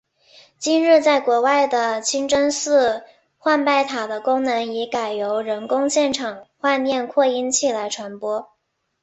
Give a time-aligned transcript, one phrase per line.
[0.57, 3.03] 今日在国外的清真寺
[3.37, 8.49] 唤拜塔的功能已改由人工现场唤念扩音器来传播。